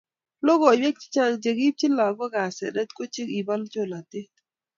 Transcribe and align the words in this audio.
Logoiwek 0.45 0.97
che 1.01 1.07
Chang 1.13 1.35
chekiibchi 1.43 1.87
lagok 1.97 2.33
asenet 2.45 2.89
kochekibo 2.93 3.53
cholatet 3.71 4.31